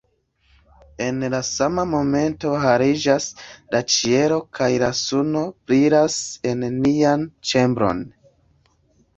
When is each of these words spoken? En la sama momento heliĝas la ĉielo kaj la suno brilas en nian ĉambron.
En 1.07 1.25
la 1.33 1.41
sama 1.49 1.83
momento 1.89 2.53
heliĝas 2.63 3.27
la 3.75 3.83
ĉielo 3.97 4.41
kaj 4.61 4.71
la 4.85 4.89
suno 5.01 5.45
brilas 5.73 6.19
en 6.53 6.67
nian 6.79 7.29
ĉambron. 7.53 8.03